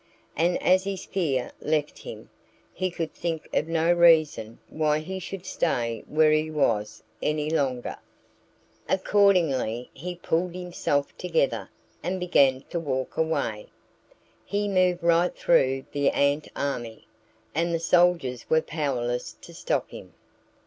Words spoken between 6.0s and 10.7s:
where he was any longer. Accordingly he pulled